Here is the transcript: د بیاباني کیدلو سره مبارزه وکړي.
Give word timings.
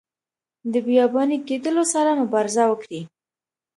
د 0.71 0.73
بیاباني 0.85 1.37
کیدلو 1.47 1.83
سره 1.93 2.11
مبارزه 2.21 2.63
وکړي. 2.67 3.01